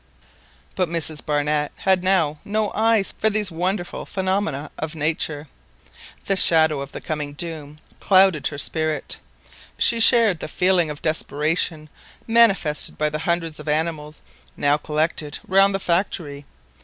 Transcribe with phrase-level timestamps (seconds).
[0.73, 5.47] But Mrs Barnett had now no eyes for these wonderful phenomena of nature.
[6.25, 9.17] The shadow of the coming doom clouded her spirit.
[9.77, 11.87] She shared the feeling of depression
[12.25, 14.23] manifested by the hundreds of animals
[14.57, 16.45] now collected round the factory.